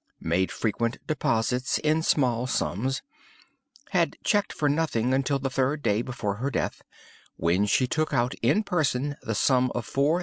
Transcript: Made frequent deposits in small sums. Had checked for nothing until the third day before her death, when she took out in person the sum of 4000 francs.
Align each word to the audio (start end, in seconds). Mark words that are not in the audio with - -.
Made 0.23 0.51
frequent 0.51 0.97
deposits 1.05 1.77
in 1.77 2.01
small 2.01 2.47
sums. 2.47 3.03
Had 3.91 4.17
checked 4.23 4.51
for 4.51 4.67
nothing 4.67 5.13
until 5.13 5.37
the 5.37 5.51
third 5.51 5.83
day 5.83 6.01
before 6.01 6.37
her 6.37 6.49
death, 6.49 6.81
when 7.35 7.67
she 7.67 7.85
took 7.85 8.11
out 8.11 8.33
in 8.41 8.63
person 8.63 9.15
the 9.21 9.35
sum 9.35 9.71
of 9.75 9.85
4000 9.85 9.93
francs. 9.93 10.19